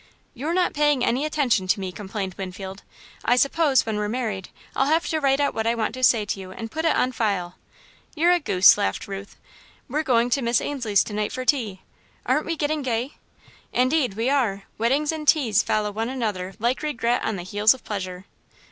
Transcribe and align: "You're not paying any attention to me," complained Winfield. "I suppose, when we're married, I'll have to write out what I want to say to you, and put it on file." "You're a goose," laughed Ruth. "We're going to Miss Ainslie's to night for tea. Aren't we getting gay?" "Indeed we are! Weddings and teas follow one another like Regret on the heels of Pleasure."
"You're 0.33 0.55
not 0.55 0.73
paying 0.73 1.05
any 1.05 1.25
attention 1.25 1.67
to 1.67 1.79
me," 1.79 1.91
complained 1.91 2.33
Winfield. 2.33 2.81
"I 3.23 3.35
suppose, 3.35 3.85
when 3.85 3.97
we're 3.97 4.09
married, 4.09 4.49
I'll 4.75 4.87
have 4.87 5.07
to 5.09 5.19
write 5.19 5.39
out 5.39 5.53
what 5.53 5.67
I 5.67 5.75
want 5.75 5.93
to 5.93 6.03
say 6.03 6.25
to 6.25 6.39
you, 6.39 6.49
and 6.51 6.71
put 6.71 6.85
it 6.85 6.95
on 6.95 7.11
file." 7.11 7.59
"You're 8.15 8.31
a 8.31 8.39
goose," 8.39 8.79
laughed 8.79 9.07
Ruth. 9.07 9.35
"We're 9.87 10.01
going 10.01 10.31
to 10.31 10.41
Miss 10.41 10.59
Ainslie's 10.59 11.03
to 11.03 11.13
night 11.13 11.31
for 11.31 11.45
tea. 11.45 11.81
Aren't 12.25 12.47
we 12.47 12.55
getting 12.55 12.81
gay?" 12.81 13.17
"Indeed 13.73 14.15
we 14.15 14.27
are! 14.31 14.63
Weddings 14.79 15.11
and 15.11 15.27
teas 15.27 15.61
follow 15.61 15.91
one 15.91 16.09
another 16.09 16.55
like 16.57 16.81
Regret 16.81 17.23
on 17.23 17.35
the 17.35 17.43
heels 17.43 17.75
of 17.75 17.83
Pleasure." 17.83 18.25